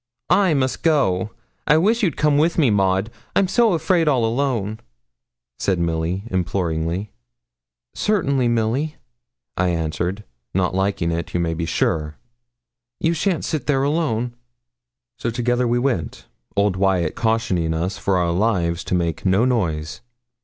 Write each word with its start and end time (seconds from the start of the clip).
'I 0.31 0.55
must 0.55 0.81
go. 0.81 1.29
I 1.67 1.77
wish 1.77 2.01
you'd 2.01 2.17
come 2.17 2.35
wi' 2.39 2.49
me, 2.57 2.71
Maud, 2.71 3.11
I'm 3.35 3.47
so 3.47 3.73
afraid 3.73 4.07
all 4.07 4.25
alone,' 4.25 4.79
said 5.59 5.77
Milly, 5.77 6.23
imploringly. 6.31 7.11
'Certainly, 7.93 8.47
Milly,' 8.47 8.95
I 9.57 9.67
answered, 9.69 10.23
not 10.55 10.73
liking 10.73 11.11
it, 11.11 11.35
you 11.35 11.39
may 11.39 11.53
be 11.53 11.67
sure; 11.67 12.17
'you 12.99 13.13
shan't 13.13 13.45
sit 13.45 13.67
there 13.67 13.83
alone.' 13.83 14.33
So 15.19 15.29
together 15.29 15.67
we 15.67 15.77
went, 15.77 16.25
old 16.57 16.77
Wyat 16.77 17.13
cautioning 17.13 17.75
us 17.75 17.99
for 17.99 18.17
our 18.17 18.31
lives 18.31 18.83
to 18.85 18.95
make 18.95 19.23
no 19.23 19.45
noise. 19.45 20.01